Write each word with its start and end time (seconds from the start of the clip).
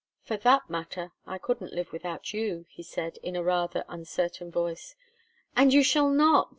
"For 0.23 0.35
that 0.37 0.67
matter, 0.67 1.11
I 1.27 1.37
couldn't 1.37 1.73
live 1.73 1.91
without 1.93 2.33
you," 2.33 2.65
he 2.69 2.81
said, 2.81 3.17
in 3.17 3.35
a 3.35 3.43
rather 3.43 3.85
uncertain 3.87 4.49
voice. 4.49 4.95
"And 5.55 5.71
you 5.71 5.83
shall 5.83 6.09
not!" 6.09 6.49